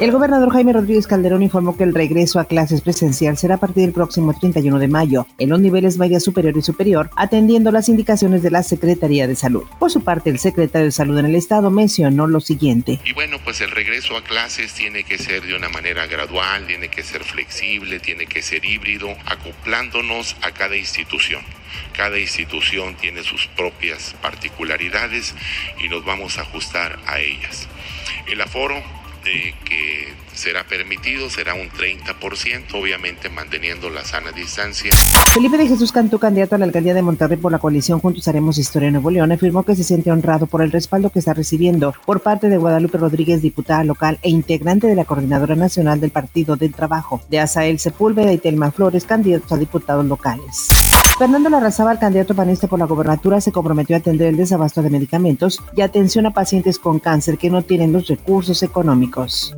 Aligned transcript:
El 0.00 0.10
gobernador 0.10 0.52
Jaime 0.52 0.72
Rodríguez 0.72 1.06
Calderón 1.06 1.44
informó 1.44 1.76
que 1.76 1.84
el 1.84 1.94
regreso 1.94 2.40
a 2.40 2.46
clases 2.46 2.80
presencial 2.80 3.38
será 3.38 3.54
a 3.54 3.58
partir 3.58 3.84
del 3.84 3.92
próximo 3.92 4.36
31 4.36 4.80
de 4.80 4.88
mayo 4.88 5.24
en 5.38 5.50
los 5.50 5.60
niveles 5.60 5.98
media 5.98 6.18
superior 6.18 6.56
y 6.56 6.62
superior, 6.62 7.10
atendiendo 7.16 7.70
las 7.70 7.88
indicaciones 7.88 8.42
de 8.42 8.50
la 8.50 8.64
Secretaría 8.64 9.28
de 9.28 9.36
Salud. 9.36 9.62
Por 9.78 9.92
su 9.92 10.02
parte, 10.02 10.30
el 10.30 10.40
secretario 10.40 10.86
de 10.86 10.92
Salud 10.92 11.16
en 11.18 11.26
el 11.26 11.36
Estado 11.36 11.70
mencionó 11.70 12.26
lo 12.26 12.40
siguiente. 12.40 12.98
Y 13.04 13.12
bueno, 13.12 13.38
pues 13.44 13.60
el 13.60 13.70
regreso 13.70 14.16
a 14.16 14.24
clases 14.24 14.74
tiene 14.74 15.04
que 15.04 15.16
ser 15.16 15.42
de 15.42 15.54
una 15.54 15.68
manera 15.68 16.06
gradual, 16.06 16.66
tiene 16.66 16.88
que 16.88 17.04
ser 17.04 17.22
flexible, 17.22 18.00
tiene 18.00 18.26
que 18.26 18.42
ser 18.42 18.64
híbrido, 18.64 19.08
acoplándonos 19.26 20.36
a 20.42 20.50
cada 20.50 20.76
institución. 20.76 21.42
Cada 21.96 22.18
institución 22.18 22.96
tiene 22.96 23.22
sus 23.22 23.46
propias 23.46 24.16
particularidades 24.20 25.36
y 25.82 25.88
nos 25.88 26.04
vamos 26.04 26.36
a 26.38 26.42
ajustar 26.42 26.98
a 27.06 27.20
ellas. 27.20 27.68
El 28.26 28.40
aforo 28.40 28.82
que 29.24 30.12
será 30.34 30.64
permitido 30.66 31.30
será 31.30 31.54
un 31.54 31.70
30%, 31.70 32.74
obviamente 32.74 33.28
manteniendo 33.28 33.88
la 33.88 34.04
sana 34.04 34.32
distancia. 34.32 34.92
Felipe 35.32 35.56
de 35.56 35.68
Jesús 35.68 35.92
Cantú, 35.92 36.18
candidato 36.18 36.54
a 36.54 36.58
la 36.58 36.64
alcaldía 36.66 36.94
de 36.94 37.02
Monterrey 37.02 37.38
por 37.38 37.52
la 37.52 37.58
coalición 37.58 38.00
Juntos 38.00 38.26
Haremos 38.28 38.58
Historia 38.58 38.90
Nuevo 38.90 39.10
León, 39.10 39.32
afirmó 39.32 39.62
que 39.64 39.76
se 39.76 39.84
siente 39.84 40.10
honrado 40.10 40.46
por 40.46 40.62
el 40.62 40.72
respaldo 40.72 41.10
que 41.10 41.20
está 41.20 41.34
recibiendo 41.34 41.94
por 42.04 42.20
parte 42.20 42.48
de 42.48 42.58
Guadalupe 42.58 42.98
Rodríguez, 42.98 43.42
diputada 43.42 43.84
local 43.84 44.18
e 44.22 44.30
integrante 44.30 44.86
de 44.86 44.94
la 44.94 45.04
Coordinadora 45.04 45.54
Nacional 45.54 46.00
del 46.00 46.10
Partido 46.10 46.56
del 46.56 46.74
Trabajo, 46.74 47.22
de 47.28 47.40
Asael 47.40 47.78
Sepúlveda 47.78 48.32
y 48.32 48.38
Telma 48.38 48.70
Flores, 48.70 49.04
candidatos 49.04 49.52
a 49.52 49.56
diputados 49.56 50.04
locales. 50.04 50.68
Fernando 51.18 51.48
Larrazaba, 51.48 51.96
candidato 51.96 52.34
panista 52.34 52.66
por 52.66 52.78
la 52.78 52.86
gobernatura, 52.86 53.40
se 53.40 53.52
comprometió 53.52 53.94
a 53.94 54.00
atender 54.00 54.28
el 54.28 54.36
desabasto 54.36 54.82
de 54.82 54.90
medicamentos 54.90 55.60
y 55.76 55.82
atención 55.82 56.26
a 56.26 56.32
pacientes 56.32 56.80
con 56.80 56.98
cáncer 56.98 57.38
que 57.38 57.50
no 57.50 57.62
tienen 57.62 57.92
los 57.92 58.08
recursos 58.08 58.64
económicos. 58.64 59.54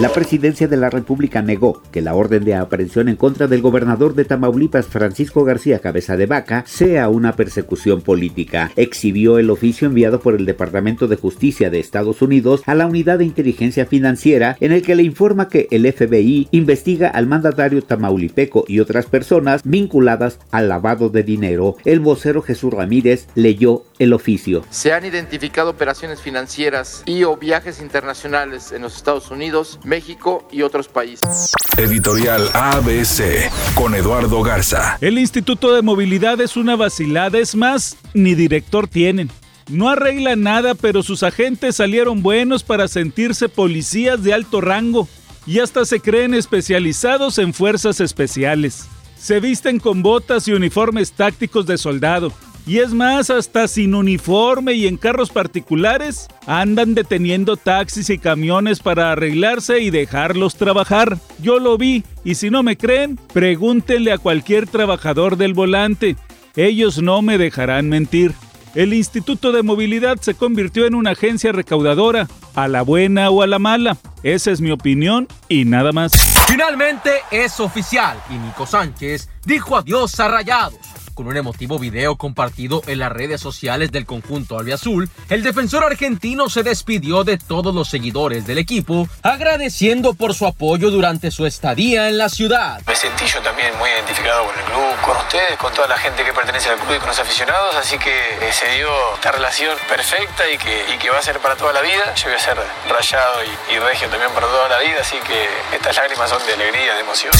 La 0.00 0.08
presidencia 0.08 0.68
de 0.68 0.78
la 0.78 0.88
República 0.88 1.42
negó 1.42 1.82
que 1.92 2.00
la 2.00 2.14
orden 2.14 2.44
de 2.44 2.54
aprehensión 2.54 3.10
en 3.10 3.16
contra 3.16 3.46
del 3.46 3.60
gobernador 3.60 4.14
de 4.14 4.24
Tamaulipas, 4.24 4.86
Francisco 4.86 5.44
García 5.44 5.80
Cabeza 5.80 6.16
de 6.16 6.24
Vaca, 6.24 6.64
sea 6.66 7.10
una 7.10 7.36
persecución 7.36 8.00
política. 8.00 8.72
Exhibió 8.76 9.38
el 9.38 9.50
oficio 9.50 9.86
enviado 9.86 10.18
por 10.18 10.34
el 10.34 10.46
Departamento 10.46 11.08
de 11.08 11.16
Justicia 11.16 11.68
de 11.68 11.78
Estados 11.78 12.22
Unidos 12.22 12.62
a 12.64 12.74
la 12.74 12.86
Unidad 12.86 13.18
de 13.18 13.26
Inteligencia 13.26 13.84
Financiera, 13.84 14.56
en 14.60 14.72
el 14.72 14.80
que 14.82 14.94
le 14.94 15.02
informa 15.02 15.48
que 15.48 15.68
el 15.70 15.90
FBI 15.92 16.48
investiga 16.52 17.08
al 17.08 17.26
mandatario 17.26 17.82
tamaulipeco 17.82 18.64
y 18.66 18.80
otras 18.80 19.04
personas 19.04 19.60
vinculadas 19.62 20.38
al 20.52 20.70
lavado 20.70 21.10
de 21.10 21.22
dinero. 21.22 21.76
El 21.84 22.00
vocero 22.00 22.40
Jesús 22.40 22.72
Ramírez 22.72 23.28
leyó 23.34 23.84
el 23.98 24.14
oficio. 24.14 24.64
Se 24.70 24.92
han 24.94 25.04
identificado 25.04 25.70
operaciones 25.70 26.22
financieras 26.22 27.02
y 27.04 27.24
o 27.24 27.36
viajes 27.36 27.80
internacionales 27.80 28.72
en 28.72 28.82
los 28.82 28.96
Estados 28.96 29.30
Unidos 29.30 29.78
México 29.84 30.46
y 30.50 30.62
otros 30.62 30.88
países. 30.88 31.50
Editorial 31.76 32.48
ABC 32.54 33.50
con 33.74 33.94
Eduardo 33.94 34.42
Garza. 34.42 34.98
El 35.00 35.18
Instituto 35.18 35.74
de 35.74 35.82
Movilidad 35.82 36.40
es 36.40 36.56
una 36.56 36.76
vacilada, 36.76 37.38
es 37.38 37.54
más, 37.54 37.96
ni 38.14 38.34
director 38.34 38.88
tienen. 38.88 39.30
No 39.68 39.88
arregla 39.88 40.36
nada, 40.36 40.74
pero 40.74 41.02
sus 41.02 41.22
agentes 41.22 41.76
salieron 41.76 42.22
buenos 42.22 42.62
para 42.62 42.88
sentirse 42.88 43.48
policías 43.48 44.22
de 44.22 44.34
alto 44.34 44.60
rango 44.60 45.08
y 45.46 45.60
hasta 45.60 45.84
se 45.84 46.00
creen 46.00 46.34
especializados 46.34 47.38
en 47.38 47.54
fuerzas 47.54 48.00
especiales. 48.00 48.86
Se 49.18 49.40
visten 49.40 49.78
con 49.78 50.02
botas 50.02 50.48
y 50.48 50.52
uniformes 50.52 51.12
tácticos 51.12 51.66
de 51.66 51.78
soldado 51.78 52.32
y 52.64 52.78
es 52.78 52.92
más, 52.92 53.28
hasta 53.30 53.66
sin 53.66 53.94
uniforme 53.94 54.74
y 54.74 54.86
en 54.86 54.96
carros 54.96 55.30
particulares, 55.30 56.28
andan 56.46 56.94
deteniendo 56.94 57.56
taxis 57.56 58.08
y 58.10 58.18
camiones 58.18 58.80
para 58.80 59.10
arreglarse 59.10 59.80
y 59.80 59.90
dejarlos 59.90 60.54
trabajar. 60.54 61.18
Yo 61.40 61.58
lo 61.58 61.76
vi, 61.76 62.04
y 62.24 62.36
si 62.36 62.50
no 62.50 62.62
me 62.62 62.76
creen, 62.76 63.18
pregúntenle 63.32 64.12
a 64.12 64.18
cualquier 64.18 64.68
trabajador 64.68 65.36
del 65.36 65.54
volante. 65.54 66.16
Ellos 66.54 67.02
no 67.02 67.20
me 67.20 67.36
dejarán 67.36 67.88
mentir. 67.88 68.32
El 68.76 68.94
Instituto 68.94 69.52
de 69.52 69.62
Movilidad 69.62 70.18
se 70.20 70.34
convirtió 70.34 70.86
en 70.86 70.94
una 70.94 71.10
agencia 71.10 71.52
recaudadora, 71.52 72.28
a 72.54 72.68
la 72.68 72.82
buena 72.82 73.30
o 73.30 73.42
a 73.42 73.46
la 73.46 73.58
mala. 73.58 73.96
Esa 74.22 74.50
es 74.50 74.60
mi 74.60 74.70
opinión 74.70 75.26
y 75.48 75.64
nada 75.64 75.92
más. 75.92 76.12
Finalmente 76.46 77.10
es 77.30 77.58
oficial 77.60 78.18
y 78.30 78.34
Nico 78.34 78.66
Sánchez 78.66 79.28
dijo 79.44 79.76
adiós 79.76 80.18
a 80.20 80.28
Rayados 80.28 81.01
con 81.22 81.30
un 81.30 81.36
emotivo 81.36 81.78
video 81.78 82.16
compartido 82.16 82.82
en 82.88 82.98
las 82.98 83.12
redes 83.12 83.40
sociales 83.40 83.92
del 83.92 84.06
conjunto 84.06 84.58
albiazul, 84.58 85.08
el 85.28 85.44
defensor 85.44 85.84
argentino 85.84 86.48
se 86.48 86.64
despidió 86.64 87.22
de 87.22 87.38
todos 87.38 87.72
los 87.72 87.88
seguidores 87.88 88.44
del 88.44 88.58
equipo, 88.58 89.06
agradeciendo 89.22 90.14
por 90.14 90.34
su 90.34 90.46
apoyo 90.46 90.90
durante 90.90 91.30
su 91.30 91.46
estadía 91.46 92.08
en 92.08 92.18
la 92.18 92.28
ciudad. 92.28 92.82
Me 92.88 92.96
sentí 92.96 93.24
yo 93.26 93.40
también 93.40 93.70
muy 93.78 93.88
identificado 93.88 94.46
con 94.46 94.58
el 94.58 94.64
club, 94.64 95.00
con 95.00 95.16
ustedes, 95.16 95.56
con 95.58 95.72
toda 95.72 95.86
la 95.86 95.96
gente 95.96 96.24
que 96.24 96.32
pertenece 96.32 96.70
al 96.70 96.78
club 96.78 96.96
y 96.96 96.98
con 96.98 97.06
los 97.06 97.18
aficionados, 97.20 97.76
así 97.76 97.96
que 97.98 98.10
eh, 98.10 98.52
se 98.52 98.68
dio 98.74 98.88
esta 99.14 99.30
relación 99.30 99.76
perfecta 99.88 100.42
y 100.52 100.58
que, 100.58 100.92
y 100.92 100.98
que 100.98 101.08
va 101.08 101.18
a 101.18 101.22
ser 101.22 101.38
para 101.38 101.54
toda 101.54 101.72
la 101.72 101.82
vida. 101.82 102.12
Yo 102.16 102.24
voy 102.24 102.34
a 102.34 102.40
ser 102.40 102.58
rayado 102.90 103.44
y, 103.44 103.74
y 103.74 103.78
regio 103.78 104.08
también 104.08 104.32
para 104.32 104.48
toda 104.48 104.68
la 104.68 104.80
vida, 104.80 104.98
así 105.00 105.16
que 105.24 105.76
estas 105.76 105.94
lágrimas 105.94 106.28
son 106.28 106.44
de 106.48 106.54
alegría, 106.54 106.94
de 106.94 107.00
emoción. 107.00 107.32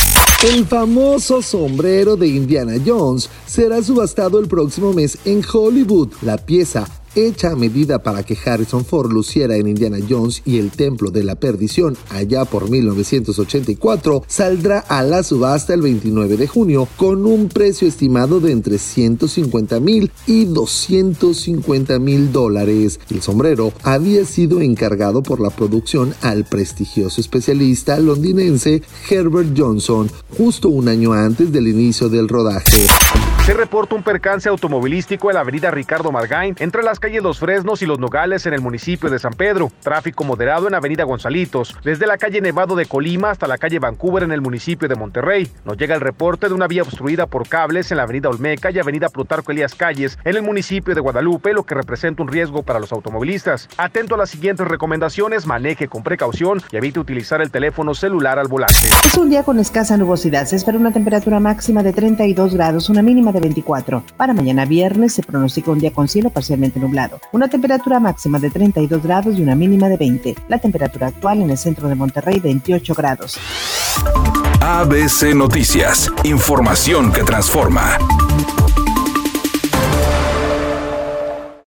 El 0.45 0.67
famoso 0.69 1.43
sombrero 1.43 2.15
de 2.15 2.29
Indiana 2.29 2.75
Jones 2.87 3.29
será 3.47 3.72
subastado 3.81 4.41
el 4.41 4.49
próximo 4.49 4.93
mes 4.93 5.17
en 5.25 5.43
Hollywood. 5.51 6.09
La 6.23 6.37
pieza 6.37 7.02
hecha 7.15 7.53
a 7.53 7.57
medida 7.57 8.03
para 8.03 8.23
que 8.23 8.37
Harrison 8.45 8.85
Ford 8.85 9.13
luciera 9.13 9.57
en 9.57 9.69
Indiana 9.69 9.99
Jones 10.09 10.43
y 10.45 10.59
el 10.59 10.71
Templo 10.71 11.11
de 11.11 11.25
la 11.25 11.37
Perdición 11.37 11.97
allá 12.11 12.45
por 12.45 12.71
1984, 12.71 14.25
saldrá 14.27 14.79
a 14.81 15.03
la 15.03 15.23
subasta 15.23 15.75
el 15.75 15.83
29 15.83 16.37
de 16.37 16.47
junio 16.47 16.89
con 16.97 17.27
un 17.27 17.49
precio 17.49 17.89
estimado 17.89 18.41
de 18.41 18.53
entre 18.53 18.79
150 18.79 19.81
mil 19.81 20.11
y 20.27 20.45
250 20.47 21.99
mil 21.99 22.33
dólares. 22.33 23.01
El 23.11 23.23
sombrero 23.23 23.73
había 23.83 24.25
sido 24.25 24.61
encargado 24.61 25.23
por 25.23 25.41
la 25.41 25.51
producción 25.51 26.15
al 26.23 26.45
prestigioso 26.45 27.21
especialista 27.21 27.99
londinense 27.99 28.83
Herbert 29.11 29.57
Johnson 29.57 30.11
justo 30.37 30.69
un 30.69 30.89
año 30.89 31.13
antes 31.13 31.53
del 31.53 31.69
inicio 31.69 32.09
del 32.09 32.29
rodaje. 32.29 32.87
Se 33.45 33.55
reporta 33.55 33.95
un 33.95 34.03
percance 34.03 34.49
automovilístico 34.49 35.29
en 35.31 35.35
la 35.35 35.41
avenida 35.41 35.71
Ricardo 35.71 36.13
Margain 36.13 36.55
entre 36.61 36.83
las 36.83 37.01
calles 37.03 37.23
Los 37.23 37.41
Fresnos 37.41 37.83
y 37.83 37.87
Los 37.87 37.99
Nogales 37.99 38.47
en 38.47 38.55
el 38.55 38.61
municipio 38.61 39.11
de 39.11 39.19
San 39.19 39.33
Pedro. 39.33 39.73
Tráfico 39.83 40.23
moderado 40.23 40.69
en 40.69 40.75
avenida 40.75 41.03
Gonzalitos, 41.03 41.77
desde 41.83 42.07
la 42.07 42.17
calle 42.17 42.41
Nevado 42.41 42.77
de 42.77 42.87
Colima 42.87 43.31
hasta 43.31 43.49
la 43.49 43.59
calle 43.59 43.81
Vancouver 43.81 44.23
en 44.23 44.31
el 44.31 44.41
municipio 44.41 44.89
de 44.89 44.95
Monterrey. 44.95 45.51
Nos 45.65 45.77
llega 45.77 45.97
el 45.97 46.01
reporte 46.01 46.47
de 46.47 46.55
una 46.55 46.69
vía 46.69 46.83
obstruida 46.83 47.27
por 47.27 47.49
cables 47.49 47.91
en 47.91 47.97
la 47.97 48.05
avenida 48.05 48.29
Olmeca 48.29 48.71
y 48.71 48.79
avenida 48.79 49.09
Plutarco 49.09 49.51
Elías 49.51 49.75
Calles 49.75 50.17
en 50.23 50.37
el 50.37 50.43
municipio 50.43 50.95
de 50.95 51.01
Guadalupe, 51.01 51.53
lo 51.53 51.65
que 51.65 51.75
representa 51.75 52.23
un 52.23 52.29
riesgo 52.29 52.63
para 52.63 52.79
los 52.79 52.93
automovilistas. 52.93 53.69
Atento 53.79 54.15
a 54.15 54.19
las 54.19 54.31
siguientes 54.31 54.69
recomendaciones, 54.69 55.45
maneje 55.45 55.89
con 55.89 56.05
precaución 56.05 56.63
y 56.71 56.77
evite 56.77 57.01
utilizar 57.01 57.43
el 57.43 57.51
teléfono 57.51 57.95
celular 57.95 58.39
al 58.39 58.47
volante. 58.47 58.77
Es 59.05 59.17
un 59.17 59.29
día 59.29 59.43
con 59.43 59.59
escasa 59.59 59.97
nubosidad. 59.97 60.47
Se 60.47 60.55
espera 60.55 60.79
una 60.79 60.93
temperatura 60.93 61.41
máxima 61.41 61.83
de 61.83 61.93
32 61.93 62.55
grados, 62.55 62.89
una 62.89 63.03
mínima 63.03 63.33
de 63.33 63.41
24. 63.41 64.05
Para 64.17 64.35
mañana 64.35 64.67
viernes 64.67 65.15
se 65.15 65.25
pronostica 65.25 65.73
un 65.73 65.81
día 65.81 65.93
con 65.93 66.07
cielo 66.07 66.31
parcialmente 66.31 66.79
una 67.33 67.49
temperatura 67.49 68.01
máxima 68.01 68.39
de 68.39 68.51
32 68.51 69.03
grados 69.03 69.39
y 69.39 69.43
una 69.43 69.55
mínima 69.55 69.89
de 69.89 69.97
20. 69.97 70.35
La 70.49 70.59
temperatura 70.59 71.09
actual 71.09 71.41
en 71.41 71.51
el 71.51 71.59
centro 71.59 71.89
de 71.89 71.95
Monterrey 71.95 72.39
28 72.39 72.95
grados. 72.95 73.39
ABC 74.61 75.35
Noticias, 75.35 76.11
información 76.25 77.13
que 77.13 77.23
transforma. 77.23 77.99